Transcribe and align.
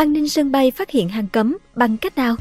An 0.00 0.12
ninh 0.12 0.28
sân 0.28 0.52
bay 0.52 0.70
phát 0.70 0.90
hiện 0.90 1.08
hàng 1.08 1.26
cấm 1.32 1.56
bằng 1.74 1.96
cách 1.96 2.16
nào? 2.16 2.36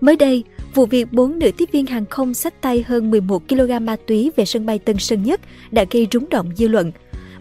Mới 0.00 0.16
đây, 0.16 0.44
vụ 0.74 0.86
việc 0.86 1.12
bốn 1.12 1.38
nữ 1.38 1.50
tiếp 1.56 1.68
viên 1.72 1.86
hàng 1.86 2.06
không 2.10 2.34
xách 2.34 2.60
tay 2.60 2.84
hơn 2.86 3.10
11 3.10 3.48
kg 3.48 3.84
ma 3.86 3.96
túy 4.06 4.30
về 4.36 4.44
sân 4.44 4.66
bay 4.66 4.78
Tân 4.78 4.98
Sơn 4.98 5.22
Nhất 5.22 5.40
đã 5.70 5.84
gây 5.90 6.06
rúng 6.12 6.28
động 6.28 6.50
dư 6.56 6.68
luận. 6.68 6.92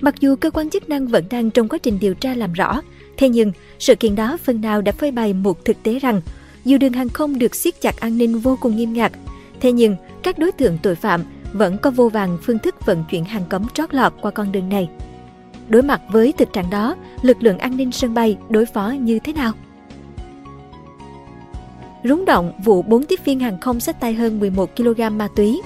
Mặc 0.01 0.15
dù 0.19 0.35
cơ 0.35 0.49
quan 0.51 0.69
chức 0.69 0.89
năng 0.89 1.07
vẫn 1.07 1.25
đang 1.29 1.51
trong 1.51 1.67
quá 1.67 1.79
trình 1.83 1.97
điều 2.01 2.13
tra 2.13 2.33
làm 2.33 2.53
rõ, 2.53 2.81
thế 3.17 3.29
nhưng 3.29 3.51
sự 3.79 3.95
kiện 3.95 4.15
đó 4.15 4.37
phần 4.43 4.61
nào 4.61 4.81
đã 4.81 4.91
phơi 4.91 5.11
bày 5.11 5.33
một 5.33 5.65
thực 5.65 5.83
tế 5.83 5.99
rằng 5.99 6.21
dù 6.65 6.77
đường 6.77 6.93
hàng 6.93 7.09
không 7.09 7.39
được 7.39 7.55
siết 7.55 7.81
chặt 7.81 7.99
an 7.99 8.17
ninh 8.17 8.39
vô 8.39 8.57
cùng 8.61 8.75
nghiêm 8.75 8.93
ngặt, 8.93 9.11
thế 9.59 9.71
nhưng 9.71 9.95
các 10.23 10.39
đối 10.39 10.51
tượng 10.51 10.77
tội 10.83 10.95
phạm 10.95 11.21
vẫn 11.53 11.77
có 11.77 11.91
vô 11.91 12.09
vàng 12.09 12.37
phương 12.43 12.59
thức 12.59 12.85
vận 12.85 13.03
chuyển 13.11 13.25
hàng 13.25 13.43
cấm 13.49 13.65
trót 13.73 13.93
lọt 13.93 14.13
qua 14.21 14.31
con 14.31 14.51
đường 14.51 14.69
này. 14.69 14.89
Đối 15.69 15.81
mặt 15.81 16.01
với 16.11 16.33
thực 16.37 16.53
trạng 16.53 16.69
đó, 16.69 16.95
lực 17.21 17.43
lượng 17.43 17.57
an 17.57 17.77
ninh 17.77 17.91
sân 17.91 18.13
bay 18.13 18.37
đối 18.49 18.65
phó 18.65 18.89
như 18.99 19.19
thế 19.19 19.33
nào? 19.33 19.51
Rúng 22.03 22.25
động 22.25 22.53
vụ 22.63 22.81
4 22.81 23.05
tiếp 23.05 23.19
viên 23.25 23.39
hàng 23.39 23.59
không 23.59 23.79
xách 23.79 23.99
tay 23.99 24.13
hơn 24.13 24.39
11 24.39 24.75
kg 24.75 25.17
ma 25.17 25.27
túy. 25.35 25.61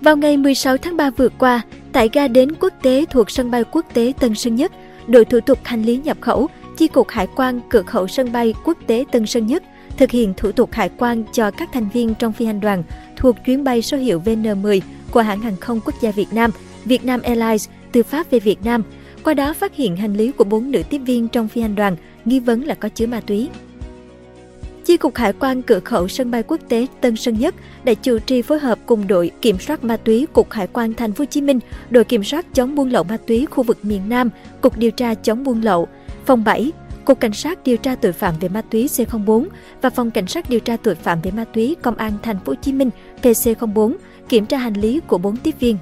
Vào 0.00 0.16
ngày 0.16 0.36
16 0.36 0.76
tháng 0.76 0.96
3 0.96 1.10
vừa 1.10 1.28
qua, 1.28 1.62
tại 1.92 2.08
ga 2.12 2.28
đến 2.28 2.52
quốc 2.60 2.72
tế 2.82 3.04
thuộc 3.10 3.30
sân 3.30 3.50
bay 3.50 3.64
quốc 3.64 3.86
tế 3.92 4.12
Tân 4.20 4.34
Sơn 4.34 4.54
Nhất, 4.54 4.72
đội 5.06 5.24
thủ 5.24 5.40
tục 5.40 5.58
hành 5.64 5.82
lý 5.82 5.96
nhập 5.96 6.16
khẩu, 6.20 6.48
chi 6.76 6.88
cục 6.88 7.08
hải 7.08 7.26
quan 7.36 7.60
cửa 7.68 7.82
khẩu 7.82 8.08
sân 8.08 8.32
bay 8.32 8.54
quốc 8.64 8.78
tế 8.86 9.04
Tân 9.12 9.26
Sơn 9.26 9.46
Nhất 9.46 9.62
thực 10.00 10.10
hiện 10.10 10.34
thủ 10.36 10.52
tục 10.52 10.72
hải 10.72 10.90
quan 10.98 11.24
cho 11.32 11.50
các 11.50 11.68
thành 11.72 11.88
viên 11.88 12.14
trong 12.14 12.32
phi 12.32 12.46
hành 12.46 12.60
đoàn 12.60 12.82
thuộc 13.16 13.36
chuyến 13.46 13.64
bay 13.64 13.82
số 13.82 13.96
hiệu 13.96 14.22
VN10 14.24 14.80
của 15.10 15.20
hãng 15.20 15.40
hàng 15.40 15.56
không 15.56 15.80
quốc 15.84 15.94
gia 16.00 16.10
Việt 16.10 16.32
Nam, 16.32 16.50
Vietnam 16.84 17.22
Airlines 17.22 17.68
từ 17.92 18.02
Pháp 18.02 18.30
về 18.30 18.38
Việt 18.38 18.58
Nam. 18.64 18.82
Qua 19.24 19.34
đó 19.34 19.54
phát 19.54 19.76
hiện 19.76 19.96
hành 19.96 20.14
lý 20.14 20.32
của 20.32 20.44
bốn 20.44 20.70
nữ 20.70 20.82
tiếp 20.90 20.98
viên 20.98 21.28
trong 21.28 21.48
phi 21.48 21.60
hành 21.60 21.74
đoàn 21.74 21.96
nghi 22.24 22.40
vấn 22.40 22.64
là 22.64 22.74
có 22.74 22.88
chứa 22.88 23.06
ma 23.06 23.20
túy. 23.20 23.48
Chi 24.84 24.96
cục 24.96 25.16
Hải 25.16 25.32
quan 25.32 25.62
cửa 25.62 25.80
khẩu 25.80 26.08
sân 26.08 26.30
bay 26.30 26.42
quốc 26.42 26.60
tế 26.68 26.86
Tân 27.00 27.16
Sơn 27.16 27.38
Nhất 27.38 27.54
đã 27.84 27.94
chủ 27.94 28.18
trì 28.18 28.42
phối 28.42 28.58
hợp 28.58 28.78
cùng 28.86 29.06
đội 29.06 29.30
kiểm 29.42 29.58
soát 29.58 29.84
ma 29.84 29.96
túy 29.96 30.26
Cục 30.32 30.50
Hải 30.50 30.66
quan 30.66 30.94
Thành 30.94 31.12
phố 31.12 31.22
Hồ 31.22 31.26
Chí 31.30 31.40
Minh, 31.40 31.58
đội 31.90 32.04
kiểm 32.04 32.24
soát 32.24 32.46
chống 32.54 32.74
buôn 32.74 32.90
lậu 32.90 33.04
ma 33.04 33.16
túy 33.26 33.46
khu 33.46 33.62
vực 33.62 33.78
miền 33.82 34.08
Nam, 34.08 34.30
Cục 34.60 34.76
điều 34.76 34.90
tra 34.90 35.14
chống 35.14 35.44
buôn 35.44 35.62
lậu, 35.62 35.88
phòng 36.26 36.44
7, 36.44 36.72
Cục 37.04 37.20
Cảnh 37.20 37.32
sát 37.32 37.64
điều 37.64 37.76
tra 37.76 37.94
tội 37.94 38.12
phạm 38.12 38.34
về 38.40 38.48
ma 38.48 38.62
túy 38.62 38.86
C04 38.86 39.46
và 39.82 39.90
Phòng 39.90 40.10
Cảnh 40.10 40.26
sát 40.26 40.50
điều 40.50 40.60
tra 40.60 40.76
tội 40.76 40.94
phạm 40.94 41.20
về 41.22 41.30
ma 41.30 41.44
túy 41.44 41.76
Công 41.82 41.96
an 41.96 42.12
Thành 42.22 42.38
phố 42.44 42.52
Hồ 42.52 42.56
Chí 42.62 42.72
Minh 42.72 42.90
PC04 43.22 43.94
kiểm 44.28 44.46
tra 44.46 44.58
hành 44.58 44.74
lý 44.74 45.00
của 45.00 45.18
4 45.18 45.36
tiếp 45.36 45.54
viên. 45.60 45.78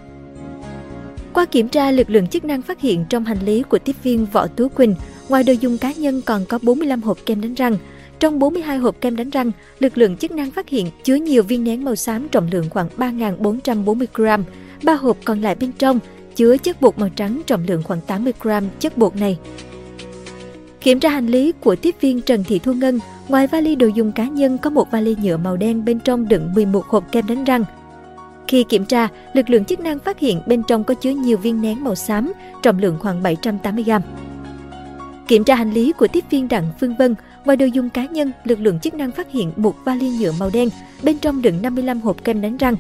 Qua 1.35 1.45
kiểm 1.45 1.69
tra, 1.69 1.91
lực 1.91 2.11
lượng 2.11 2.27
chức 2.27 2.45
năng 2.45 2.63
phát 2.63 2.81
hiện 2.81 3.05
trong 3.09 3.25
hành 3.25 3.39
lý 3.45 3.63
của 3.63 3.79
tiếp 3.79 3.97
viên 4.03 4.27
Võ 4.27 4.47
Tú 4.47 4.69
Quỳnh, 4.69 4.95
ngoài 5.29 5.45
đồ 5.45 5.53
dùng 5.53 5.79
cá 5.79 5.93
nhân 5.93 6.23
còn 6.23 6.45
có 6.49 6.59
45 6.63 7.03
hộp 7.03 7.19
kem 7.27 7.41
đánh 7.41 7.55
răng. 7.55 7.77
Trong 8.21 8.39
42 8.39 8.79
hộp 8.79 9.01
kem 9.01 9.17
đánh 9.17 9.31
răng, 9.31 9.53
lực 9.79 9.99
lượng 9.99 10.17
chức 10.17 10.31
năng 10.31 10.51
phát 10.51 10.69
hiện 10.69 10.87
chứa 11.05 11.15
nhiều 11.15 11.43
viên 11.43 11.65
nén 11.65 11.85
màu 11.85 11.97
xám 11.97 12.29
trọng 12.29 12.49
lượng 12.53 12.71
khoảng 12.71 12.89
3.440 12.97 14.07
gram. 14.15 14.45
Ba 14.83 14.95
hộp 14.95 15.17
còn 15.25 15.41
lại 15.41 15.55
bên 15.55 15.73
trong 15.79 15.99
chứa 16.37 16.57
chất 16.57 16.81
bột 16.81 16.99
màu 16.99 17.09
trắng 17.09 17.43
trọng 17.47 17.65
lượng 17.67 17.83
khoảng 17.83 18.01
80 18.01 18.33
gram 18.41 18.65
chất 18.81 18.99
bột 18.99 19.17
này. 19.17 19.39
Kiểm 20.81 21.01
tra 21.01 21.09
hành 21.09 21.27
lý 21.27 21.53
của 21.53 21.77
tiếp 21.77 21.95
viên 22.01 22.21
Trần 22.21 22.45
Thị 22.45 22.59
Thu 22.59 22.73
Ngân, 22.73 23.01
ngoài 23.29 23.47
vali 23.47 23.75
đồ 23.75 23.87
dùng 23.87 24.13
cá 24.13 24.25
nhân 24.25 24.59
có 24.59 24.71
một 24.71 24.91
vali 24.91 25.17
nhựa 25.23 25.37
màu 25.37 25.57
đen 25.57 25.85
bên 25.85 26.01
trong 26.01 26.29
đựng 26.29 26.53
11 26.55 26.87
hộp 26.87 27.13
kem 27.13 27.27
đánh 27.27 27.45
răng. 27.45 27.65
Khi 28.49 28.65
kiểm 28.65 28.85
tra, 28.85 29.09
lực 29.33 29.51
lượng 29.51 29.65
chức 29.65 29.81
năng 29.81 29.99
phát 29.99 30.19
hiện 30.19 30.41
bên 30.47 30.63
trong 30.69 30.85
có 30.85 30.95
chứa 30.95 31.11
nhiều 31.11 31.39
viên 31.39 31.63
nén 31.63 31.85
màu 31.85 31.95
xám, 31.95 32.33
trọng 32.63 32.79
lượng 32.79 32.97
khoảng 33.01 33.23
780 33.23 33.85
gram. 33.85 34.03
Kiểm 35.29 35.45
tra 35.45 35.55
hành 35.55 35.73
lý 35.73 35.93
của 35.93 36.09
tiếp 36.09 36.25
viên 36.31 36.49
Đặng 36.49 36.65
Phương 36.81 36.95
Vân, 36.97 37.15
ngoài 37.45 37.57
đồ 37.57 37.67
dùng 37.67 37.91
cá 37.91 38.07
nhân, 38.07 38.33
lực 38.45 38.61
lượng 38.61 38.81
chức 38.81 38.95
năng 38.95 39.11
phát 39.11 39.33
hiện 39.33 39.53
một 39.57 39.75
vali 39.85 40.11
nhựa 40.11 40.33
màu 40.33 40.51
đen, 40.53 40.69
bên 41.03 41.19
trong 41.19 41.43
đựng 41.43 41.63
55 41.63 42.01
hộp 42.01 42.25
kem 42.25 42.41
đánh 42.41 42.57
răng. 42.57 42.77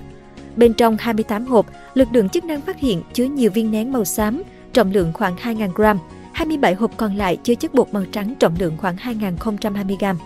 Bên 0.56 0.74
trong 0.74 0.96
28 1.00 1.46
hộp, 1.46 1.66
lực 1.94 2.08
lượng 2.12 2.28
chức 2.28 2.44
năng 2.44 2.60
phát 2.60 2.78
hiện 2.78 3.02
chứa 3.12 3.24
nhiều 3.24 3.50
viên 3.50 3.70
nén 3.70 3.92
màu 3.92 4.04
xám, 4.04 4.42
trọng 4.72 4.92
lượng 4.92 5.12
khoảng 5.14 5.36
2.000 5.36 5.72
gram. 5.74 5.98
27 6.32 6.74
hộp 6.74 6.96
còn 6.96 7.16
lại 7.16 7.38
chứa 7.42 7.54
chất 7.54 7.74
bột 7.74 7.88
màu 7.92 8.04
trắng 8.12 8.34
trọng 8.38 8.54
lượng 8.58 8.76
khoảng 8.76 8.96
2.020 8.96 9.96
gram. 9.98 10.16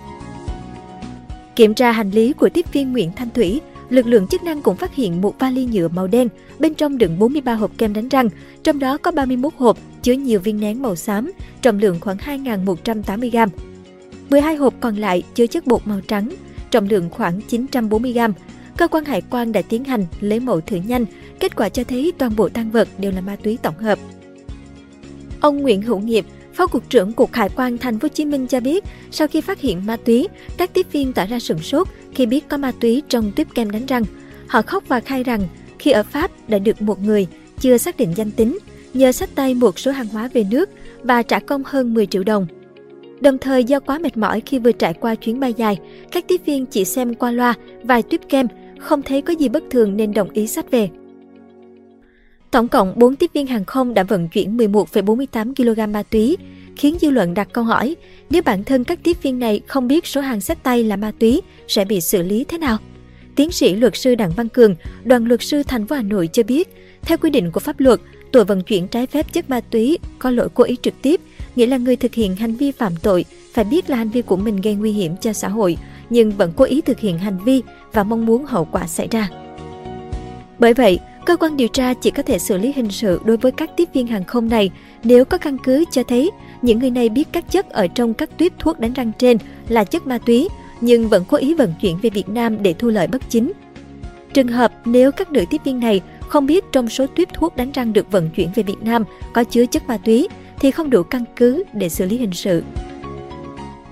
Kiểm 1.57 1.75
tra 1.75 1.93
hành 1.93 2.11
lý 2.11 2.33
của 2.33 2.49
tiếp 2.49 2.73
viên 2.73 2.93
Nguyễn 2.93 3.13
Thanh 3.17 3.31
Thủy, 3.31 3.61
lực 3.93 4.07
lượng 4.07 4.27
chức 4.27 4.43
năng 4.43 4.63
cũng 4.63 4.77
phát 4.77 4.95
hiện 4.95 5.21
một 5.21 5.39
vali 5.39 5.65
nhựa 5.65 5.89
màu 5.89 6.07
đen, 6.07 6.29
bên 6.59 6.75
trong 6.75 6.99
đựng 6.99 7.19
43 7.19 7.55
hộp 7.55 7.71
kem 7.79 7.93
đánh 7.93 8.09
răng, 8.09 8.29
trong 8.63 8.79
đó 8.79 8.99
có 8.99 9.11
31 9.11 9.53
hộp 9.57 9.79
chứa 10.03 10.13
nhiều 10.13 10.41
viên 10.41 10.61
nén 10.61 10.83
màu 10.83 10.97
xám, 10.97 11.33
trọng 11.63 11.79
lượng 11.79 12.01
khoảng 12.01 12.17
2.180 12.17 13.31
g. 13.31 13.53
12 14.31 14.57
hộp 14.57 14.75
còn 14.81 14.97
lại 14.97 15.23
chứa 15.35 15.47
chất 15.47 15.67
bột 15.67 15.87
màu 15.87 16.01
trắng, 16.01 16.31
trọng 16.71 16.89
lượng 16.89 17.11
khoảng 17.11 17.41
940 17.41 18.13
g. 18.13 18.19
Cơ 18.77 18.89
quan 18.89 19.05
hải 19.05 19.23
quan 19.31 19.53
đã 19.53 19.63
tiến 19.63 19.85
hành 19.85 20.07
lấy 20.21 20.41
mẫu 20.41 20.61
thử 20.61 20.77
nhanh, 20.77 21.05
kết 21.41 21.57
quả 21.57 21.69
cho 21.69 21.85
thấy 21.85 22.13
toàn 22.19 22.37
bộ 22.37 22.49
tăng 22.49 22.71
vật 22.71 22.89
đều 22.99 23.13
là 23.13 23.21
ma 23.21 23.37
túy 23.43 23.59
tổng 23.63 23.79
hợp. 23.79 23.99
Ông 25.41 25.63
Nguyễn 25.63 25.83
Hữu 25.83 25.99
Nghiệp, 25.99 26.27
Phó 26.55 26.67
cục 26.67 26.91
trưởng 26.91 27.13
Cục 27.13 27.33
Hải 27.33 27.49
quan 27.49 27.79
Thành 27.79 27.99
phố 27.99 28.05
Hồ 28.05 28.09
Chí 28.15 28.25
Minh 28.25 28.47
cho 28.47 28.61
biết, 28.61 28.85
sau 29.11 29.29
khi 29.29 29.41
phát 29.41 29.61
hiện 29.61 29.87
ma 29.87 29.97
túy, 29.97 30.29
các 30.57 30.75
tiếp 30.75 30.87
viên 30.93 31.13
tỏ 31.13 31.27
ra 31.27 31.39
sửng 31.39 31.59
sốt 31.59 31.89
khi 32.15 32.27
biết 32.27 32.49
có 32.49 32.57
ma 32.57 32.73
túy 32.81 33.03
trong 33.09 33.33
tuyếp 33.37 33.55
kem 33.55 33.71
đánh 33.71 33.87
răng. 33.87 34.05
Họ 34.47 34.63
khóc 34.63 34.85
và 34.89 35.01
khai 35.01 35.25
rằng 35.25 35.41
khi 35.79 35.91
ở 35.91 36.03
Pháp 36.03 36.31
đã 36.49 36.59
được 36.59 36.83
một 36.83 37.03
người 37.03 37.27
chưa 37.61 37.79
xác 37.79 37.97
định 37.97 38.13
danh 38.17 38.31
tính 38.31 38.59
nhờ 38.95 39.13
sách 39.13 39.31
tay 39.35 39.55
một 39.55 39.79
số 39.79 39.91
hàng 39.91 40.07
hóa 40.07 40.29
về 40.33 40.45
nước 40.51 40.71
và 41.03 41.23
trả 41.23 41.39
công 41.39 41.63
hơn 41.67 41.95
10 41.95 42.07
triệu 42.07 42.23
đồng. 42.25 42.47
Đồng 43.21 43.39
thời 43.39 43.65
do 43.65 43.81
quá 43.81 43.99
mệt 43.99 44.17
mỏi 44.17 44.43
khi 44.47 44.59
vừa 44.59 44.73
trải 44.73 44.95
qua 44.95 45.15
chuyến 45.15 45.41
bay 45.41 45.55
dài, 45.57 45.79
các 46.13 46.25
tiếp 46.29 46.41
viên 46.47 46.67
chỉ 46.67 46.85
xem 46.85 47.15
qua 47.15 47.31
loa 47.31 47.55
vài 47.83 48.03
tuyếp 48.03 48.29
kem, 48.29 48.47
không 48.79 49.03
thấy 49.03 49.23
có 49.23 49.33
gì 49.33 49.49
bất 49.49 49.63
thường 49.71 49.97
nên 49.97 50.13
đồng 50.13 50.31
ý 50.31 50.47
sách 50.47 50.71
về. 50.71 50.89
Tổng 52.51 52.69
cộng 52.69 52.93
4 52.97 53.17
tiếp 53.17 53.31
viên 53.33 53.47
hàng 53.47 53.65
không 53.65 53.95
đã 53.95 54.03
vận 54.03 54.29
chuyển 54.29 54.57
11,48 54.57 55.55
kg 55.55 55.93
ma 55.93 56.03
túy, 56.03 56.37
khiến 56.77 56.97
dư 57.01 57.11
luận 57.11 57.35
đặt 57.35 57.49
câu 57.53 57.65
hỏi 57.65 57.97
nếu 58.31 58.43
bản 58.43 58.65
thân 58.65 58.85
các 58.85 58.99
tiếp 59.03 59.17
viên 59.23 59.39
này 59.39 59.61
không 59.67 59.89
biết 59.89 60.07
số 60.07 60.21
hàng 60.21 60.41
sách 60.41 60.63
tay 60.63 60.85
là 60.85 60.97
ma 60.97 61.13
túy 61.19 61.41
sẽ 61.69 61.85
bị 61.85 62.01
xử 62.01 62.23
lý 62.23 62.45
thế 62.49 62.59
nào. 62.59 62.79
Tiến 63.37 63.53
sĩ 63.53 63.75
luật 63.75 63.97
sư 63.97 64.15
Đặng 64.15 64.33
Văn 64.37 64.49
Cường, 64.49 64.75
đoàn 65.05 65.25
luật 65.25 65.43
sư 65.43 65.63
thành 65.63 65.87
phố 65.87 65.97
Hà 65.97 66.03
Nội 66.03 66.29
cho 66.33 66.43
biết, 66.43 66.69
theo 67.03 67.19
quy 67.19 67.31
định 67.31 67.51
của 67.51 67.61
pháp 67.61 67.81
luật, 67.81 68.01
tội 68.33 68.45
vận 68.45 68.63
chuyển 68.63 68.89
trái 68.89 69.07
phép 69.07 69.33
chất 69.33 69.51
ma 69.51 69.61
túy 69.61 69.99
có 70.19 70.31
lỗi 70.31 70.49
cố 70.55 70.65
ý 70.65 70.77
trực 70.83 70.95
tiếp, 71.03 71.21
nghĩa 71.57 71.67
là 71.67 71.77
người 71.77 71.97
thực 71.97 72.15
hiện 72.15 72.37
hành 72.37 72.55
vi 72.55 72.71
phạm 72.71 72.93
tội 73.03 73.25
phải 73.53 73.65
biết 73.65 73.91
là 73.91 73.97
hành 73.97 74.11
vi 74.11 74.23
của 74.23 74.37
mình 74.37 74.61
gây 74.61 74.75
nguy 74.75 74.93
hiểm 74.93 75.17
cho 75.17 75.33
xã 75.33 75.49
hội, 75.49 75.77
nhưng 76.11 76.31
vẫn 76.31 76.53
cố 76.57 76.65
ý 76.65 76.81
thực 76.81 77.01
hiện 77.01 77.19
hành 77.19 77.39
vi 77.45 77.63
và 77.93 78.05
mong 78.05 78.27
muốn 78.27 78.45
hậu 78.45 78.65
quả 78.65 78.87
xảy 78.87 79.09
ra. 79.11 79.29
Bởi 80.59 80.75
vậy, 80.75 80.99
Cơ 81.27 81.37
quan 81.37 81.57
điều 81.57 81.69
tra 81.69 81.95
chỉ 81.95 82.11
có 82.11 82.23
thể 82.23 82.39
xử 82.39 82.59
lý 82.59 82.73
hình 82.73 82.91
sự 82.91 83.21
đối 83.25 83.37
với 83.37 83.53
các 83.53 83.71
tiếp 83.77 83.89
viên 83.93 84.07
hàng 84.07 84.25
không 84.25 84.49
này 84.49 84.71
nếu 85.05 85.25
có 85.25 85.39
căn 85.39 85.57
cứ 85.65 85.85
cho 85.91 86.03
thấy 86.03 86.31
những 86.63 86.79
người 86.79 86.91
này 86.91 87.09
biết 87.09 87.29
các 87.33 87.51
chất 87.51 87.71
ở 87.71 87.87
trong 87.87 88.15
các 88.15 88.39
tuyếp 88.39 88.53
thuốc 88.59 88.81
đánh 88.81 88.93
răng 88.93 89.13
trên 89.19 89.39
là 89.69 89.85
chất 89.85 90.07
ma 90.07 90.19
túy, 90.19 90.49
nhưng 90.81 91.09
vẫn 91.09 91.25
cố 91.29 91.37
ý 91.37 91.55
vận 91.55 91.75
chuyển 91.81 91.99
về 92.03 92.11
Việt 92.11 92.29
Nam 92.29 92.63
để 92.63 92.75
thu 92.79 92.89
lợi 92.89 93.07
bất 93.07 93.31
chính. 93.31 93.53
Trường 94.35 94.49
hợp 94.49 94.73
nếu 94.85 95.13
các 95.13 95.33
nữ 95.33 95.45
tiếp 95.51 95.61
viên 95.65 95.81
này 95.81 96.01
không 96.29 96.47
biết 96.47 96.65
trong 96.73 96.89
số 96.89 97.07
tuyếp 97.07 97.35
thuốc 97.35 97.57
đánh 97.57 97.73
răng 97.73 97.93
được 97.93 98.11
vận 98.11 98.31
chuyển 98.31 98.49
về 98.55 98.63
Việt 98.63 98.83
Nam 98.83 99.05
có 99.33 99.45
chứa 99.45 99.67
chất 99.67 99.89
ma 99.89 99.97
túy 99.97 100.29
thì 100.61 100.71
không 100.71 100.91
đủ 100.91 101.03
căn 101.03 101.25
cứ 101.37 101.65
để 101.73 101.89
xử 101.89 102.07
lý 102.07 102.19
hình 102.19 102.33
sự. 102.33 102.63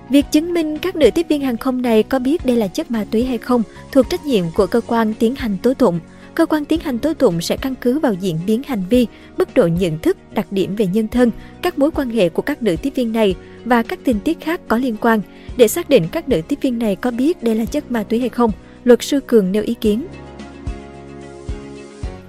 Việc 0.09 0.25
chứng 0.31 0.53
minh 0.53 0.77
các 0.77 0.95
nữ 0.95 1.09
tiếp 1.15 1.25
viên 1.29 1.41
hàng 1.41 1.57
không 1.57 1.81
này 1.81 2.03
có 2.03 2.19
biết 2.19 2.45
đây 2.45 2.57
là 2.57 2.67
chất 2.67 2.91
ma 2.91 3.05
túy 3.11 3.23
hay 3.23 3.37
không 3.37 3.63
thuộc 3.91 4.09
trách 4.09 4.25
nhiệm 4.25 4.45
của 4.55 4.67
cơ 4.67 4.81
quan 4.87 5.13
tiến 5.13 5.35
hành 5.35 5.57
tố 5.63 5.73
tụng 5.73 5.99
cơ 6.35 6.45
quan 6.45 6.65
tiến 6.65 6.79
hành 6.79 6.99
tố 6.99 7.13
tụng 7.13 7.41
sẽ 7.41 7.57
căn 7.57 7.75
cứ 7.81 7.99
vào 7.99 8.13
diễn 8.13 8.39
biến 8.45 8.61
hành 8.67 8.83
vi, 8.89 9.07
mức 9.37 9.53
độ 9.53 9.67
nhận 9.67 9.99
thức, 9.99 10.17
đặc 10.33 10.47
điểm 10.51 10.75
về 10.75 10.87
nhân 10.87 11.07
thân, 11.07 11.31
các 11.61 11.79
mối 11.79 11.91
quan 11.91 12.09
hệ 12.09 12.29
của 12.29 12.41
các 12.41 12.63
nữ 12.63 12.75
tiếp 12.81 12.89
viên 12.95 13.11
này 13.11 13.35
và 13.65 13.83
các 13.83 13.99
tình 14.03 14.19
tiết 14.19 14.39
khác 14.39 14.61
có 14.67 14.77
liên 14.77 14.95
quan 15.01 15.21
để 15.57 15.67
xác 15.67 15.89
định 15.89 16.07
các 16.11 16.29
nữ 16.29 16.41
tiếp 16.47 16.59
viên 16.61 16.79
này 16.79 16.95
có 16.95 17.11
biết 17.11 17.43
đây 17.43 17.55
là 17.55 17.65
chất 17.65 17.91
ma 17.91 18.03
túy 18.03 18.19
hay 18.19 18.29
không. 18.29 18.51
Luật 18.83 19.03
sư 19.03 19.19
Cường 19.27 19.51
nêu 19.51 19.63
ý 19.63 19.73
kiến. 19.73 20.05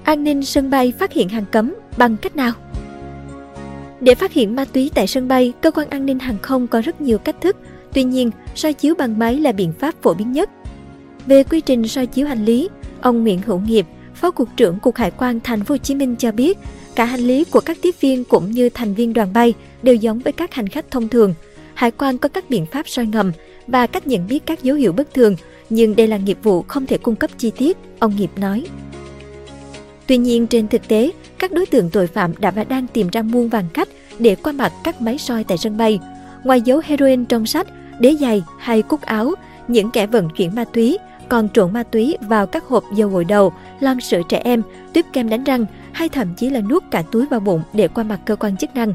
An 0.04 0.24
ninh 0.24 0.44
sân 0.44 0.70
bay 0.70 0.92
phát 0.98 1.12
hiện 1.12 1.28
hàng 1.28 1.44
cấm 1.50 1.74
bằng 1.96 2.16
cách 2.16 2.36
nào? 2.36 2.52
Để 4.00 4.14
phát 4.14 4.32
hiện 4.32 4.56
ma 4.56 4.64
túy 4.64 4.90
tại 4.94 5.06
sân 5.06 5.28
bay, 5.28 5.52
cơ 5.60 5.70
quan 5.70 5.90
an 5.90 6.06
ninh 6.06 6.18
hàng 6.18 6.38
không 6.42 6.66
có 6.66 6.80
rất 6.80 7.00
nhiều 7.00 7.18
cách 7.18 7.36
thức. 7.40 7.56
Tuy 7.94 8.04
nhiên, 8.04 8.30
soi 8.54 8.72
chiếu 8.72 8.94
bằng 8.94 9.18
máy 9.18 9.40
là 9.40 9.52
biện 9.52 9.72
pháp 9.78 9.94
phổ 10.02 10.14
biến 10.14 10.32
nhất. 10.32 10.50
Về 11.26 11.44
quy 11.44 11.60
trình 11.60 11.88
soi 11.88 12.06
chiếu 12.06 12.26
hành 12.26 12.44
lý, 12.44 12.68
Ông 13.00 13.22
Nguyễn 13.22 13.40
Hữu 13.46 13.60
Nghiệp, 13.60 13.86
Phó 14.22 14.30
cục 14.30 14.48
trưởng 14.56 14.78
Cục 14.78 14.96
Hải 14.96 15.10
quan 15.10 15.40
Thành 15.40 15.64
phố 15.64 15.72
Hồ 15.72 15.78
Chí 15.78 15.94
Minh 15.94 16.16
cho 16.18 16.32
biết, 16.32 16.58
cả 16.94 17.04
hành 17.04 17.20
lý 17.20 17.44
của 17.44 17.60
các 17.60 17.78
tiếp 17.82 17.94
viên 18.00 18.24
cũng 18.24 18.50
như 18.50 18.68
thành 18.68 18.94
viên 18.94 19.12
đoàn 19.12 19.32
bay 19.32 19.54
đều 19.82 19.94
giống 19.94 20.18
với 20.18 20.32
các 20.32 20.54
hành 20.54 20.68
khách 20.68 20.90
thông 20.90 21.08
thường. 21.08 21.34
Hải 21.74 21.90
quan 21.90 22.18
có 22.18 22.28
các 22.28 22.50
biện 22.50 22.66
pháp 22.66 22.88
soi 22.88 23.06
ngầm 23.06 23.32
và 23.66 23.86
cách 23.86 24.06
nhận 24.06 24.26
biết 24.26 24.46
các 24.46 24.62
dấu 24.62 24.76
hiệu 24.76 24.92
bất 24.92 25.14
thường, 25.14 25.36
nhưng 25.70 25.96
đây 25.96 26.06
là 26.06 26.16
nghiệp 26.16 26.38
vụ 26.42 26.62
không 26.62 26.86
thể 26.86 26.98
cung 26.98 27.16
cấp 27.16 27.30
chi 27.38 27.50
tiết, 27.50 27.76
ông 27.98 28.16
Nghiệp 28.16 28.30
nói. 28.36 28.66
Tuy 30.06 30.16
nhiên 30.16 30.46
trên 30.46 30.68
thực 30.68 30.88
tế, 30.88 31.10
các 31.38 31.52
đối 31.52 31.66
tượng 31.66 31.90
tội 31.90 32.06
phạm 32.06 32.32
đã 32.38 32.50
và 32.50 32.64
đang 32.64 32.86
tìm 32.86 33.08
ra 33.12 33.22
muôn 33.22 33.48
vàng 33.48 33.68
cách 33.74 33.88
để 34.18 34.34
qua 34.34 34.52
mặt 34.52 34.72
các 34.84 35.00
máy 35.00 35.18
soi 35.18 35.44
tại 35.44 35.58
sân 35.58 35.76
bay. 35.76 35.98
ngoài 36.44 36.60
dấu 36.60 36.80
heroin 36.84 37.24
trong 37.24 37.46
sách, 37.46 37.66
đế 38.00 38.14
giày 38.20 38.42
hay 38.58 38.82
cúc 38.82 39.02
áo, 39.02 39.34
những 39.68 39.90
kẻ 39.90 40.06
vận 40.06 40.28
chuyển 40.30 40.54
ma 40.54 40.64
túy 40.64 40.98
còn 41.28 41.48
trộn 41.48 41.72
ma 41.72 41.82
túy 41.82 42.16
vào 42.20 42.46
các 42.46 42.64
hộp 42.64 42.84
dầu 42.94 43.08
gội 43.08 43.24
đầu, 43.24 43.52
lon 43.80 44.00
sữa 44.00 44.20
trẻ 44.28 44.40
em, 44.44 44.62
tuyếp 44.92 45.04
kem 45.12 45.28
đánh 45.28 45.44
răng 45.44 45.66
hay 45.92 46.08
thậm 46.08 46.34
chí 46.34 46.50
là 46.50 46.60
nuốt 46.60 46.82
cả 46.90 47.02
túi 47.02 47.26
vào 47.26 47.40
bụng 47.40 47.62
để 47.72 47.88
qua 47.88 48.04
mặt 48.04 48.20
cơ 48.24 48.36
quan 48.36 48.56
chức 48.56 48.74
năng. 48.74 48.94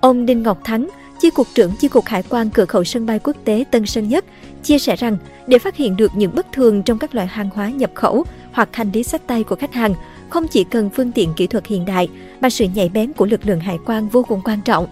Ông 0.00 0.26
Đinh 0.26 0.42
Ngọc 0.42 0.58
Thắng, 0.64 0.88
Chi 1.20 1.30
cục 1.30 1.46
trưởng 1.54 1.72
Chi 1.80 1.88
cục 1.88 2.04
Hải 2.04 2.22
quan 2.22 2.50
cửa 2.50 2.64
khẩu 2.64 2.84
sân 2.84 3.06
bay 3.06 3.18
quốc 3.18 3.36
tế 3.44 3.64
Tân 3.70 3.86
Sơn 3.86 4.08
Nhất 4.08 4.24
chia 4.62 4.78
sẻ 4.78 4.96
rằng 4.96 5.16
để 5.46 5.58
phát 5.58 5.76
hiện 5.76 5.96
được 5.96 6.10
những 6.14 6.34
bất 6.34 6.46
thường 6.52 6.82
trong 6.82 6.98
các 6.98 7.14
loại 7.14 7.26
hàng 7.26 7.50
hóa 7.54 7.70
nhập 7.70 7.90
khẩu 7.94 8.24
hoặc 8.52 8.68
hành 8.72 8.90
lý 8.92 9.02
sách 9.02 9.26
tay 9.26 9.44
của 9.44 9.56
khách 9.56 9.74
hàng, 9.74 9.94
không 10.28 10.48
chỉ 10.48 10.64
cần 10.64 10.90
phương 10.90 11.12
tiện 11.12 11.34
kỹ 11.36 11.46
thuật 11.46 11.66
hiện 11.66 11.84
đại 11.84 12.08
mà 12.40 12.50
sự 12.50 12.66
nhạy 12.74 12.88
bén 12.88 13.12
của 13.12 13.26
lực 13.26 13.46
lượng 13.46 13.60
hải 13.60 13.78
quan 13.86 14.08
vô 14.08 14.22
cùng 14.22 14.40
quan 14.44 14.60
trọng. 14.60 14.86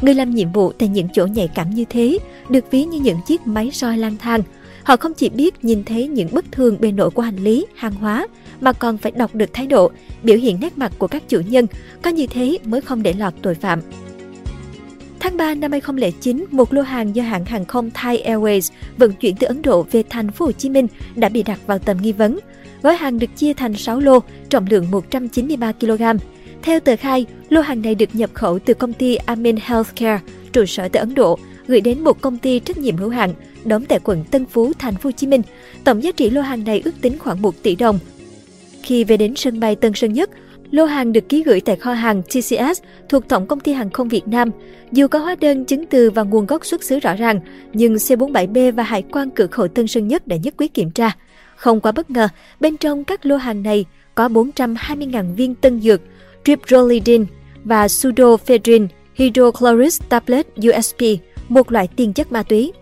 Người 0.00 0.14
làm 0.14 0.30
nhiệm 0.30 0.52
vụ 0.52 0.72
tại 0.72 0.88
những 0.88 1.08
chỗ 1.12 1.26
nhạy 1.26 1.48
cảm 1.48 1.70
như 1.70 1.84
thế 1.88 2.18
được 2.48 2.70
ví 2.70 2.84
như 2.84 3.00
những 3.00 3.18
chiếc 3.26 3.46
máy 3.46 3.70
soi 3.72 3.98
lang 3.98 4.16
thang. 4.18 4.42
Họ 4.90 4.96
không 4.96 5.14
chỉ 5.14 5.28
biết 5.28 5.64
nhìn 5.64 5.84
thấy 5.84 6.08
những 6.08 6.28
bất 6.32 6.52
thường 6.52 6.76
bề 6.80 6.92
nổi 6.92 7.10
của 7.10 7.22
hành 7.22 7.36
lý, 7.36 7.66
hàng 7.74 7.94
hóa, 7.94 8.26
mà 8.60 8.72
còn 8.72 8.98
phải 8.98 9.12
đọc 9.12 9.34
được 9.34 9.50
thái 9.52 9.66
độ, 9.66 9.90
biểu 10.22 10.36
hiện 10.36 10.60
nét 10.60 10.78
mặt 10.78 10.92
của 10.98 11.06
các 11.06 11.28
chủ 11.28 11.40
nhân, 11.40 11.66
có 12.02 12.10
như 12.10 12.26
thế 12.26 12.58
mới 12.64 12.80
không 12.80 13.02
để 13.02 13.12
lọt 13.18 13.34
tội 13.42 13.54
phạm. 13.54 13.80
Tháng 15.20 15.36
3 15.36 15.54
năm 15.54 15.72
2009, 15.72 16.44
một 16.50 16.74
lô 16.74 16.82
hàng 16.82 17.16
do 17.16 17.22
hãng 17.22 17.44
hàng 17.44 17.64
không 17.64 17.90
Thai 17.94 18.24
Airways 18.26 18.70
vận 18.96 19.12
chuyển 19.12 19.36
từ 19.36 19.46
Ấn 19.46 19.62
Độ 19.62 19.86
về 19.90 20.02
thành 20.10 20.30
phố 20.30 20.44
Hồ 20.44 20.52
Chí 20.52 20.68
Minh 20.68 20.86
đã 21.14 21.28
bị 21.28 21.42
đặt 21.42 21.60
vào 21.66 21.78
tầm 21.78 21.96
nghi 22.02 22.12
vấn. 22.12 22.38
Gói 22.82 22.96
hàng 22.96 23.18
được 23.18 23.36
chia 23.36 23.54
thành 23.54 23.74
6 23.74 24.00
lô, 24.00 24.18
trọng 24.48 24.66
lượng 24.70 24.90
193 24.90 25.72
kg. 25.72 26.02
Theo 26.62 26.80
tờ 26.80 26.96
khai, 26.96 27.26
lô 27.48 27.60
hàng 27.60 27.82
này 27.82 27.94
được 27.94 28.14
nhập 28.14 28.30
khẩu 28.34 28.58
từ 28.58 28.74
công 28.74 28.92
ty 28.92 29.14
Amin 29.14 29.56
Healthcare, 29.60 30.20
trụ 30.52 30.66
sở 30.66 30.88
tại 30.88 31.00
Ấn 31.00 31.14
Độ, 31.14 31.38
gửi 31.70 31.80
đến 31.80 32.04
một 32.04 32.20
công 32.20 32.38
ty 32.38 32.58
trách 32.58 32.78
nhiệm 32.78 32.96
hữu 32.96 33.08
hạn 33.08 33.34
đóng 33.64 33.84
tại 33.84 33.98
quận 34.04 34.24
Tân 34.30 34.46
Phú, 34.46 34.72
thành 34.78 34.94
phố 34.94 35.08
Hồ 35.08 35.12
Chí 35.12 35.26
Minh. 35.26 35.42
Tổng 35.84 36.02
giá 36.02 36.12
trị 36.12 36.30
lô 36.30 36.40
hàng 36.40 36.64
này 36.64 36.82
ước 36.84 36.94
tính 37.00 37.18
khoảng 37.18 37.42
1 37.42 37.62
tỷ 37.62 37.76
đồng. 37.76 37.98
Khi 38.82 39.04
về 39.04 39.16
đến 39.16 39.36
sân 39.36 39.60
bay 39.60 39.76
Tân 39.76 39.94
Sơn 39.94 40.12
Nhất, 40.12 40.30
Lô 40.70 40.84
hàng 40.84 41.12
được 41.12 41.28
ký 41.28 41.42
gửi 41.42 41.60
tại 41.60 41.76
kho 41.76 41.92
hàng 41.92 42.22
TCS 42.22 42.82
thuộc 43.08 43.28
Tổng 43.28 43.46
công 43.46 43.60
ty 43.60 43.72
Hàng 43.72 43.90
không 43.90 44.08
Việt 44.08 44.28
Nam. 44.28 44.50
Dù 44.92 45.08
có 45.08 45.18
hóa 45.18 45.34
đơn 45.40 45.64
chứng 45.64 45.86
từ 45.86 46.10
và 46.10 46.22
nguồn 46.22 46.46
gốc 46.46 46.66
xuất 46.66 46.84
xứ 46.84 46.98
rõ 46.98 47.14
ràng, 47.14 47.40
nhưng 47.72 47.94
C47B 47.94 48.72
và 48.72 48.82
Hải 48.82 49.02
quan 49.02 49.30
cửa 49.30 49.46
khẩu 49.46 49.68
Tân 49.68 49.86
Sơn 49.86 50.08
Nhất 50.08 50.26
đã 50.26 50.36
nhất 50.36 50.54
quyết 50.56 50.74
kiểm 50.74 50.90
tra. 50.90 51.16
Không 51.56 51.80
quá 51.80 51.92
bất 51.92 52.10
ngờ, 52.10 52.28
bên 52.60 52.76
trong 52.76 53.04
các 53.04 53.26
lô 53.26 53.36
hàng 53.36 53.62
này 53.62 53.84
có 54.14 54.28
420.000 54.28 55.34
viên 55.34 55.54
tân 55.54 55.80
dược, 55.80 56.00
Triprolidine 56.44 57.24
và 57.64 57.88
Pseudoephedrine 57.88 58.86
hydrochloride 59.14 60.06
tablet 60.08 60.46
USP, 60.68 60.98
một 61.50 61.72
loại 61.72 61.88
tiền 61.96 62.12
chất 62.12 62.32
ma 62.32 62.42
túy. 62.42 62.72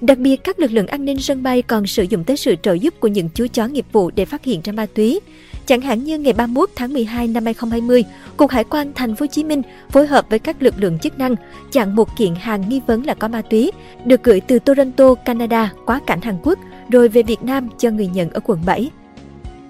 Đặc 0.00 0.18
biệt, 0.18 0.36
các 0.44 0.58
lực 0.58 0.72
lượng 0.72 0.86
an 0.86 1.04
ninh 1.04 1.20
sân 1.20 1.42
bay 1.42 1.62
còn 1.62 1.86
sử 1.86 2.02
dụng 2.02 2.24
tới 2.24 2.36
sự 2.36 2.54
trợ 2.62 2.72
giúp 2.72 2.94
của 3.00 3.08
những 3.08 3.28
chú 3.34 3.46
chó 3.52 3.66
nghiệp 3.66 3.86
vụ 3.92 4.10
để 4.10 4.24
phát 4.24 4.44
hiện 4.44 4.60
ra 4.64 4.72
ma 4.72 4.86
túy. 4.86 5.20
Chẳng 5.66 5.80
hạn 5.80 6.04
như 6.04 6.18
ngày 6.18 6.32
31 6.32 6.70
tháng 6.76 6.92
12 6.92 7.28
năm 7.28 7.44
2020, 7.44 8.04
Cục 8.36 8.50
Hải 8.50 8.64
quan 8.64 8.92
Thành 8.94 9.16
phố 9.16 9.22
Hồ 9.22 9.26
Chí 9.26 9.44
Minh 9.44 9.62
phối 9.90 10.06
hợp 10.06 10.26
với 10.30 10.38
các 10.38 10.62
lực 10.62 10.74
lượng 10.78 10.98
chức 10.98 11.18
năng 11.18 11.34
chặn 11.72 11.96
một 11.96 12.16
kiện 12.16 12.34
hàng 12.34 12.68
nghi 12.68 12.80
vấn 12.86 13.06
là 13.06 13.14
có 13.14 13.28
ma 13.28 13.42
túy 13.42 13.70
được 14.04 14.24
gửi 14.24 14.40
từ 14.40 14.58
Toronto, 14.58 15.14
Canada 15.14 15.72
quá 15.86 16.00
cảnh 16.06 16.20
Hàn 16.22 16.36
Quốc 16.42 16.58
rồi 16.90 17.08
về 17.08 17.22
Việt 17.22 17.42
Nam 17.42 17.68
cho 17.78 17.90
người 17.90 18.06
nhận 18.06 18.30
ở 18.30 18.40
quận 18.40 18.60
7. 18.66 18.90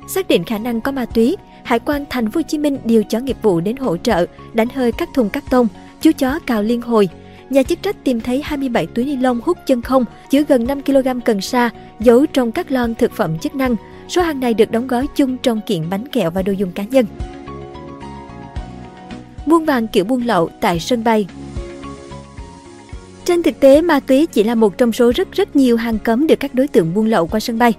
Xác 0.09 0.29
định 0.29 0.45
khả 0.45 0.59
năng 0.59 0.81
có 0.81 0.93
ma 0.93 1.05
túy, 1.05 1.37
Hải 1.65 1.79
quan 1.79 2.05
Thành 2.11 2.31
phố 2.31 2.39
Hồ 2.39 2.43
Chí 2.49 2.59
Minh 2.59 2.79
điều 2.85 3.05
chó 3.05 3.19
nghiệp 3.19 3.37
vụ 3.43 3.61
đến 3.61 3.77
hỗ 3.77 3.97
trợ 3.97 4.27
đánh 4.55 4.69
hơi 4.75 4.93
các 4.93 5.09
thùng 5.15 5.31
cắt 5.31 5.45
tông, 5.51 5.69
chú 6.05 6.13
chó 6.19 6.39
cào 6.47 6.63
liên 6.63 6.83
hồi. 6.83 7.09
Nhà 7.51 7.63
chức 7.63 7.83
trách 7.83 7.97
tìm 8.05 8.21
thấy 8.21 8.43
27 8.45 8.87
túi 8.87 9.05
ni 9.05 9.17
lông 9.17 9.41
hút 9.45 9.59
chân 9.67 9.83
không 9.83 10.05
chứa 10.31 10.43
gần 10.49 10.67
5 10.67 10.83
kg 10.83 11.21
cần 11.25 11.41
sa 11.41 11.71
giấu 12.01 12.27
trong 12.27 12.53
các 12.53 12.71
lon 12.71 12.95
thực 12.95 13.13
phẩm 13.13 13.39
chức 13.39 13.55
năng 13.55 13.77
Số 14.09 14.23
hàng 14.23 14.41
này 14.41 14.55
được 14.55 14.71
đóng 14.71 14.87
gói 14.87 15.07
chung 15.17 15.37
trong 15.37 15.61
kiện 15.67 15.91
bánh 15.91 16.09
kẹo 16.09 16.31
và 16.31 16.43
đồ 16.43 16.53
dùng 16.53 16.73
cá 16.73 16.83
nhân. 16.83 17.07
Buôn 19.47 19.65
vàng 19.65 19.89
kiểu 19.89 20.05
buôn 20.05 20.23
lậu 20.23 20.51
tại 20.61 20.81
sân 20.81 21.05
bay 21.05 21.27
trên 23.25 23.43
thực 23.43 23.61
tế, 23.61 23.83
ma 23.83 24.01
túy 24.01 24.27
chỉ 24.27 24.45
là 24.45 24.55
một 24.55 24.79
trong 24.79 24.93
số 24.93 25.13
rất 25.15 25.33
rất 25.33 25.57
nhiều 25.57 25.77
hàng 25.77 25.99
cấm 25.99 26.27
được 26.27 26.41
các 26.41 26.55
đối 26.55 26.69
tượng 26.69 26.95
buôn 26.95 27.07
lậu 27.07 27.27
qua 27.27 27.41
sân 27.41 27.59
bay. 27.59 27.73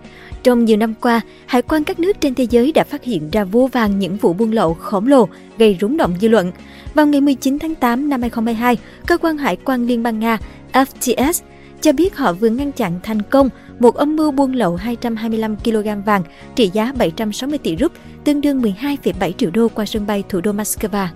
Trong 0.46 0.66
nhiều 0.66 0.78
năm 0.78 0.94
qua, 1.02 1.22
hải 1.46 1.62
quan 1.62 1.84
các 1.84 2.00
nước 2.00 2.22
trên 2.22 2.36
thế 2.36 2.44
giới 2.50 2.72
đã 2.72 2.84
phát 2.84 3.04
hiện 3.04 3.30
ra 3.32 3.44
vô 3.44 3.70
vàng 3.72 4.00
những 4.00 4.18
vụ 4.18 4.34
buôn 4.34 4.52
lậu 4.52 4.74
khổng 4.74 5.08
lồ 5.08 5.28
gây 5.58 5.78
rúng 5.82 5.98
động 5.98 6.16
dư 6.22 6.28
luận. 6.28 6.52
Vào 6.94 7.08
ngày 7.08 7.22
19 7.22 7.60
tháng 7.60 7.76
8 7.76 8.10
năm 8.10 8.22
2022, 8.22 8.78
cơ 9.08 9.18
quan 9.18 9.38
hải 9.38 9.56
quan 9.56 9.88
Liên 9.88 10.04
bang 10.04 10.20
Nga 10.20 10.38
FTS 10.74 11.42
cho 11.82 11.92
biết 11.92 12.18
họ 12.18 12.34
vừa 12.34 12.50
ngăn 12.50 12.72
chặn 12.72 13.00
thành 13.04 13.22
công 13.22 13.50
một 13.80 13.96
âm 13.96 14.16
mưu 14.16 14.32
buôn 14.32 14.54
lậu 14.54 14.76
225 14.76 15.56
kg 15.56 16.02
vàng 16.06 16.24
trị 16.56 16.70
giá 16.74 16.94
760 16.98 17.60
tỷ 17.60 17.76
rúp, 17.78 17.92
tương 18.24 18.42
đương 18.42 18.62
12,7 18.62 19.32
triệu 19.32 19.52
đô 19.52 19.68
qua 19.68 19.86
sân 19.86 20.08
bay 20.08 20.24
thủ 20.30 20.42
đô 20.42 20.52
Moscow. 20.52 21.08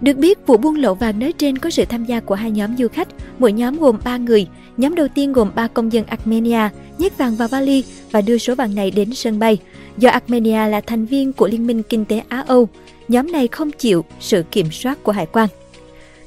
Được 0.00 0.16
biết, 0.16 0.46
vụ 0.46 0.56
buôn 0.56 0.74
lậu 0.74 0.94
vàng 0.94 1.18
nói 1.18 1.32
trên 1.32 1.58
có 1.58 1.70
sự 1.70 1.84
tham 1.84 2.04
gia 2.04 2.20
của 2.20 2.34
hai 2.34 2.50
nhóm 2.50 2.76
du 2.76 2.88
khách, 2.88 3.08
mỗi 3.38 3.52
nhóm 3.52 3.78
gồm 3.78 3.98
3 4.04 4.16
người. 4.16 4.46
Nhóm 4.76 4.94
đầu 4.94 5.08
tiên 5.08 5.32
gồm 5.32 5.50
3 5.54 5.68
công 5.68 5.92
dân 5.92 6.04
Armenia, 6.06 6.68
nhét 6.98 7.18
vàng 7.18 7.36
vào 7.36 7.48
vali 7.48 7.84
và 8.10 8.20
đưa 8.20 8.38
số 8.38 8.54
vàng 8.54 8.74
này 8.74 8.90
đến 8.90 9.14
sân 9.14 9.38
bay. 9.38 9.58
Do 9.98 10.10
Armenia 10.10 10.68
là 10.68 10.80
thành 10.80 11.06
viên 11.06 11.32
của 11.32 11.48
Liên 11.48 11.66
minh 11.66 11.82
Kinh 11.82 12.04
tế 12.04 12.22
Á-Âu, 12.28 12.68
nhóm 13.08 13.32
này 13.32 13.48
không 13.48 13.70
chịu 13.70 14.04
sự 14.20 14.42
kiểm 14.50 14.70
soát 14.70 15.02
của 15.02 15.12
hải 15.12 15.26
quan. 15.26 15.48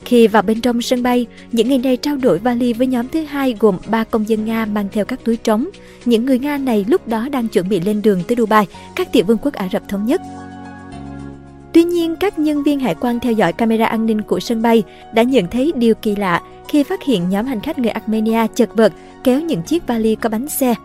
Khi 0.06 0.28
vào 0.28 0.42
bên 0.42 0.62
trong 0.62 0.82
sân 0.82 1.04
bay, 1.04 1.26
những 1.52 1.68
người 1.68 1.78
này 1.78 1.98
trao 1.98 2.18
đổi 2.18 2.40
vali 2.40 2.74
với 2.74 2.88
nhóm 2.88 3.08
thứ 3.08 3.24
hai 3.24 3.56
gồm 3.60 3.78
ba 3.88 4.04
công 4.04 4.30
dân 4.30 4.46
Nga 4.46 4.66
mang 4.66 4.88
theo 4.92 5.06
các 5.06 5.20
túi 5.24 5.38
trống. 5.38 5.70
Những 6.06 6.26
người 6.26 6.40
Nga 6.40 6.58
này 6.58 6.86
lúc 6.88 7.08
đó 7.08 7.30
đang 7.30 7.48
chuẩn 7.48 7.70
bị 7.70 7.80
lên 7.80 8.02
đường 8.02 8.22
tới 8.28 8.36
Dubai, 8.38 8.66
các 8.96 9.12
tiểu 9.12 9.26
vương 9.26 9.38
quốc 9.38 9.54
Ả 9.54 9.70
Rập 9.72 9.90
Thống 9.90 10.06
Nhất. 10.06 10.22
Tuy 11.74 11.84
nhiên, 11.84 12.16
các 12.16 12.40
nhân 12.40 12.64
viên 12.64 12.80
hải 12.80 12.96
quan 12.96 13.20
theo 13.20 13.34
dõi 13.34 13.54
camera 13.54 13.86
an 13.86 14.06
ninh 14.06 14.22
của 14.22 14.40
sân 14.40 14.62
bay 14.62 14.84
đã 15.14 15.24
nhận 15.24 15.48
thấy 15.48 15.72
điều 15.76 15.96
kỳ 15.96 16.16
lạ 16.16 16.42
khi 16.68 16.84
phát 16.84 17.04
hiện 17.04 17.30
nhóm 17.30 17.46
hành 17.46 17.60
khách 17.60 17.80
người 17.80 17.90
Armenia 17.90 18.48
chật 18.56 18.70
vật 18.76 18.94
kéo 19.24 19.42
những 19.42 19.62
chiếc 19.62 19.88
vali 19.88 20.16
có 20.16 20.30
bánh 20.30 20.50
xe 20.50 20.76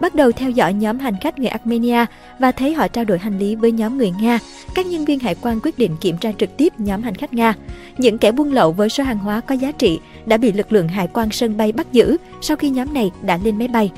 bắt 0.00 0.14
đầu 0.14 0.32
theo 0.32 0.50
dõi 0.50 0.74
nhóm 0.74 0.98
hành 0.98 1.14
khách 1.20 1.38
người 1.38 1.48
Armenia 1.48 2.04
và 2.38 2.52
thấy 2.52 2.74
họ 2.74 2.88
trao 2.88 3.04
đổi 3.04 3.18
hành 3.18 3.38
lý 3.38 3.54
với 3.54 3.72
nhóm 3.72 3.98
người 3.98 4.12
Nga. 4.20 4.38
Các 4.74 4.86
nhân 4.86 5.04
viên 5.04 5.18
hải 5.18 5.34
quan 5.34 5.60
quyết 5.62 5.78
định 5.78 5.96
kiểm 6.00 6.16
tra 6.18 6.32
trực 6.32 6.56
tiếp 6.56 6.72
nhóm 6.78 7.02
hành 7.02 7.14
khách 7.14 7.34
Nga. 7.34 7.54
Những 7.98 8.18
kẻ 8.18 8.32
buôn 8.32 8.52
lậu 8.52 8.72
với 8.72 8.88
số 8.88 9.04
hàng 9.04 9.18
hóa 9.18 9.40
có 9.40 9.54
giá 9.54 9.72
trị 9.72 10.00
đã 10.26 10.36
bị 10.36 10.52
lực 10.52 10.72
lượng 10.72 10.88
hải 10.88 11.08
quan 11.12 11.30
sân 11.30 11.56
bay 11.56 11.72
bắt 11.72 11.92
giữ 11.92 12.16
sau 12.40 12.56
khi 12.56 12.70
nhóm 12.70 12.94
này 12.94 13.10
đã 13.22 13.38
lên 13.44 13.58
máy 13.58 13.68
bay. 13.68 13.90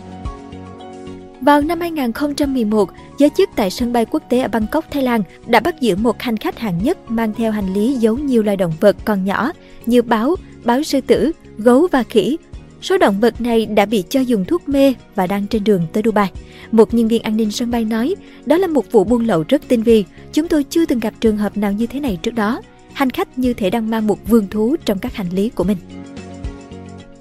Vào 1.41 1.61
năm 1.61 1.81
2011, 1.81 2.91
giới 3.19 3.31
chức 3.31 3.51
tại 3.57 3.71
sân 3.71 3.93
bay 3.93 4.07
quốc 4.11 4.23
tế 4.29 4.41
ở 4.41 4.49
Bangkok, 4.49 4.85
Thái 4.91 5.03
Lan 5.03 5.23
đã 5.47 5.61
bắt 5.61 5.81
giữ 5.81 5.97
một 5.97 6.23
hành 6.23 6.37
khách 6.37 6.59
hạng 6.59 6.79
nhất 6.83 7.11
mang 7.11 7.35
theo 7.35 7.53
hành 7.53 7.73
lý 7.73 7.95
giấu 7.95 8.19
nhiều 8.19 8.43
loài 8.43 8.57
động 8.57 8.73
vật 8.81 8.97
còn 9.05 9.25
nhỏ 9.25 9.53
như 9.87 10.03
báo, 10.03 10.37
báo 10.65 10.83
sư 10.83 11.01
tử, 11.01 11.33
gấu 11.59 11.89
và 11.93 12.03
khỉ 12.03 12.39
Số 12.83 12.99
động 12.99 13.21
vật 13.21 13.41
này 13.41 13.67
đã 13.67 13.87
bị 13.87 14.05
cho 14.09 14.21
dùng 14.21 14.45
thuốc 14.45 14.69
mê 14.69 14.95
và 15.15 15.27
đang 15.27 15.47
trên 15.47 15.65
đường 15.65 15.87
tới 15.93 16.03
Dubai. 16.07 16.31
Một 16.73 16.95
nhân 16.95 17.09
viên 17.09 17.23
an 17.23 17.37
ninh 17.37 17.51
sân 17.51 17.71
bay 17.71 17.85
nói, 17.85 18.15
đó 18.47 18.57
là 18.57 18.67
một 18.67 18.93
vụ 18.93 19.05
buôn 19.05 19.27
lậu 19.27 19.45
rất 19.49 19.63
tinh 19.69 19.83
vi. 19.83 20.05
Chúng 20.33 20.49
tôi 20.49 20.65
chưa 20.65 20.87
từng 20.87 21.01
gặp 21.01 21.15
trường 21.21 21.37
hợp 21.37 21.57
nào 21.57 21.73
như 21.73 21.87
thế 21.87 22.01
này 22.01 22.19
trước 22.23 22.35
đó. 22.35 22.63
Hành 22.93 23.11
khách 23.11 23.39
như 23.39 23.55
thể 23.55 23.71
đang 23.71 23.91
mang 23.91 24.07
một 24.07 24.29
vườn 24.29 24.47
thú 24.49 24.77
trong 24.85 24.99
các 24.99 25.15
hành 25.15 25.29
lý 25.33 25.49
của 25.49 25.65
mình. 25.65 25.77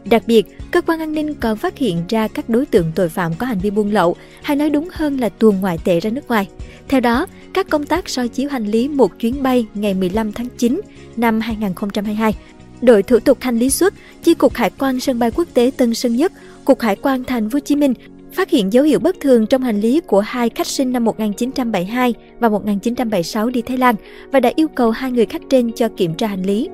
Đặc 0.05 0.23
biệt, 0.27 0.45
cơ 0.71 0.81
quan 0.81 0.99
an 0.99 1.13
ninh 1.13 1.33
còn 1.33 1.57
phát 1.57 1.77
hiện 1.77 2.03
ra 2.09 2.27
các 2.27 2.49
đối 2.49 2.65
tượng 2.65 2.91
tội 2.95 3.09
phạm 3.09 3.33
có 3.33 3.45
hành 3.45 3.59
vi 3.59 3.69
buôn 3.69 3.91
lậu, 3.91 4.15
hay 4.41 4.57
nói 4.57 4.69
đúng 4.69 4.89
hơn 4.91 5.17
là 5.17 5.29
tuồn 5.29 5.55
ngoại 5.61 5.77
tệ 5.83 5.99
ra 5.99 6.09
nước 6.09 6.27
ngoài. 6.27 6.47
Theo 6.87 6.99
đó, 6.99 7.27
các 7.53 7.69
công 7.69 7.85
tác 7.85 8.09
soi 8.09 8.27
chiếu 8.27 8.49
hành 8.49 8.65
lý 8.65 8.87
một 8.87 9.19
chuyến 9.19 9.43
bay 9.43 9.65
ngày 9.73 9.93
15 9.93 10.31
tháng 10.31 10.47
9 10.57 10.81
năm 11.17 11.39
2022 11.39 12.35
đội 12.81 13.03
thủ 13.03 13.19
tục 13.19 13.37
hành 13.41 13.59
lý 13.59 13.69
xuất, 13.69 13.93
chi 14.23 14.33
cục 14.33 14.53
hải 14.53 14.69
quan 14.79 14.99
sân 14.99 15.19
bay 15.19 15.31
quốc 15.31 15.47
tế 15.53 15.71
Tân 15.77 15.93
Sơn 15.93 16.15
Nhất, 16.15 16.31
cục 16.65 16.81
hải 16.81 16.95
quan 16.95 17.23
Thành 17.23 17.49
phố 17.49 17.55
Hồ 17.55 17.59
Chí 17.59 17.75
Minh 17.75 17.93
phát 18.33 18.49
hiện 18.49 18.73
dấu 18.73 18.83
hiệu 18.83 18.99
bất 18.99 19.15
thường 19.19 19.47
trong 19.47 19.63
hành 19.63 19.81
lý 19.81 20.01
của 20.07 20.19
hai 20.19 20.49
khách 20.49 20.67
sinh 20.67 20.91
năm 20.91 21.05
1972 21.05 22.13
và 22.39 22.49
1976 22.49 23.49
đi 23.49 23.61
Thái 23.61 23.77
Lan 23.77 23.95
và 24.31 24.39
đã 24.39 24.51
yêu 24.55 24.67
cầu 24.67 24.91
hai 24.91 25.11
người 25.11 25.25
khách 25.25 25.41
trên 25.49 25.71
cho 25.71 25.89
kiểm 25.97 26.13
tra 26.13 26.27
hành 26.27 26.43
lý. 26.43 26.69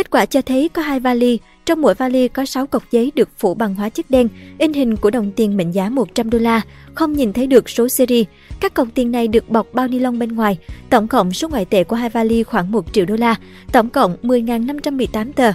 Kết 0.00 0.10
quả 0.10 0.26
cho 0.26 0.42
thấy 0.42 0.68
có 0.68 0.82
hai 0.82 1.00
vali, 1.00 1.38
trong 1.66 1.82
mỗi 1.82 1.94
vali 1.94 2.28
có 2.28 2.44
6 2.44 2.66
cọc 2.66 2.90
giấy 2.90 3.12
được 3.14 3.28
phủ 3.38 3.54
bằng 3.54 3.74
hóa 3.74 3.88
chất 3.88 4.10
đen, 4.10 4.28
in 4.58 4.72
hình 4.72 4.96
của 4.96 5.10
đồng 5.10 5.30
tiền 5.32 5.56
mệnh 5.56 5.74
giá 5.74 5.88
100 5.88 6.30
đô 6.30 6.38
la, 6.38 6.60
không 6.94 7.12
nhìn 7.12 7.32
thấy 7.32 7.46
được 7.46 7.70
số 7.70 7.88
series. 7.88 8.26
Các 8.60 8.74
cọc 8.74 8.88
tiền 8.94 9.12
này 9.12 9.28
được 9.28 9.48
bọc 9.48 9.66
bao 9.72 9.88
ni 9.88 9.98
lông 9.98 10.18
bên 10.18 10.32
ngoài. 10.32 10.58
Tổng 10.90 11.08
cộng 11.08 11.32
số 11.32 11.48
ngoại 11.48 11.64
tệ 11.64 11.84
của 11.84 11.96
hai 11.96 12.08
vali 12.08 12.42
khoảng 12.42 12.72
1 12.72 12.92
triệu 12.92 13.04
đô 13.06 13.16
la, 13.16 13.34
tổng 13.72 13.90
cộng 13.90 14.16
10.518 14.22 15.32
tờ. 15.32 15.52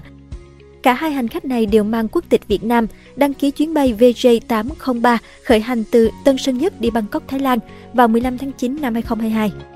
Cả 0.83 0.93
hai 0.93 1.11
hành 1.11 1.27
khách 1.27 1.45
này 1.45 1.65
đều 1.65 1.83
mang 1.83 2.07
quốc 2.07 2.23
tịch 2.29 2.47
Việt 2.47 2.63
Nam, 2.63 2.87
đăng 3.15 3.33
ký 3.33 3.51
chuyến 3.51 3.73
bay 3.73 3.95
VJ803 3.99 5.17
khởi 5.43 5.59
hành 5.59 5.83
từ 5.91 6.09
Tân 6.25 6.37
Sơn 6.37 6.57
Nhất 6.57 6.81
đi 6.81 6.89
Bangkok, 6.89 7.23
Thái 7.27 7.39
Lan 7.39 7.59
vào 7.93 8.07
15 8.07 8.37
tháng 8.37 8.51
9 8.51 8.77
năm 8.81 8.93
2022. 8.93 9.74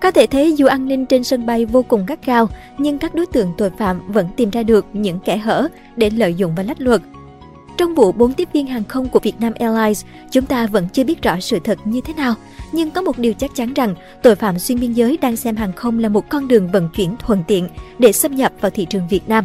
Có 0.00 0.10
thể 0.10 0.26
thấy 0.26 0.52
dù 0.52 0.66
an 0.66 0.88
ninh 0.88 1.06
trên 1.06 1.24
sân 1.24 1.46
bay 1.46 1.64
vô 1.64 1.82
cùng 1.82 2.06
gắt 2.06 2.26
gao, 2.26 2.48
nhưng 2.78 2.98
các 2.98 3.14
đối 3.14 3.26
tượng 3.26 3.52
tội 3.58 3.70
phạm 3.70 4.12
vẫn 4.12 4.28
tìm 4.36 4.50
ra 4.50 4.62
được 4.62 4.86
những 4.92 5.18
kẻ 5.24 5.36
hở 5.36 5.68
để 5.96 6.10
lợi 6.10 6.34
dụng 6.34 6.52
và 6.56 6.62
lách 6.62 6.80
luật. 6.80 7.00
Trong 7.76 7.94
vụ 7.94 8.12
4 8.12 8.32
tiếp 8.32 8.48
viên 8.52 8.66
hàng 8.66 8.84
không 8.84 9.08
của 9.08 9.20
Vietnam 9.20 9.52
Airlines, 9.58 10.04
chúng 10.30 10.46
ta 10.46 10.66
vẫn 10.66 10.88
chưa 10.92 11.04
biết 11.04 11.22
rõ 11.22 11.40
sự 11.40 11.58
thật 11.64 11.78
như 11.84 12.00
thế 12.00 12.14
nào. 12.14 12.34
Nhưng 12.72 12.90
có 12.90 13.02
một 13.02 13.18
điều 13.18 13.32
chắc 13.32 13.54
chắn 13.54 13.74
rằng, 13.74 13.94
tội 14.22 14.34
phạm 14.34 14.58
xuyên 14.58 14.80
biên 14.80 14.92
giới 14.92 15.16
đang 15.16 15.36
xem 15.36 15.56
hàng 15.56 15.72
không 15.72 15.98
là 15.98 16.08
một 16.08 16.28
con 16.28 16.48
đường 16.48 16.68
vận 16.72 16.88
chuyển 16.96 17.16
thuận 17.18 17.44
tiện 17.46 17.68
để 17.98 18.12
xâm 18.12 18.34
nhập 18.34 18.52
vào 18.60 18.70
thị 18.70 18.86
trường 18.90 19.08
Việt 19.08 19.28
Nam. 19.28 19.44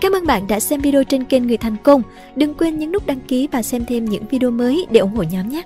Cảm 0.00 0.12
ơn 0.12 0.26
bạn 0.26 0.46
đã 0.46 0.60
xem 0.60 0.80
video 0.80 1.04
trên 1.04 1.24
kênh 1.24 1.46
Người 1.46 1.56
Thành 1.56 1.76
Công. 1.82 2.02
Đừng 2.36 2.54
quên 2.54 2.78
nhấn 2.78 2.92
nút 2.92 3.06
đăng 3.06 3.20
ký 3.20 3.48
và 3.52 3.62
xem 3.62 3.84
thêm 3.84 4.04
những 4.04 4.24
video 4.30 4.50
mới 4.50 4.86
để 4.90 5.00
ủng 5.00 5.14
hộ 5.14 5.22
nhóm 5.22 5.48
nhé! 5.48 5.62